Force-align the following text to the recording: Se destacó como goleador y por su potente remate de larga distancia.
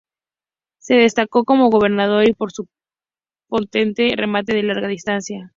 Se 0.79 0.95
destacó 0.95 1.43
como 1.45 1.69
goleador 1.69 2.27
y 2.27 2.33
por 2.33 2.51
su 2.51 2.67
potente 3.47 4.15
remate 4.17 4.51
de 4.55 4.63
larga 4.63 4.87
distancia. 4.87 5.47